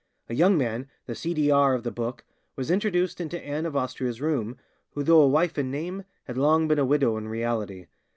[0.29, 1.31] A young man, the C.
[1.35, 1.51] D.
[1.51, 1.75] R.
[1.75, 2.23] of the book,
[2.55, 4.57] was introduced into Anne of Austria's room,
[4.95, 7.85] who though a wife in name had long been a widow in reality.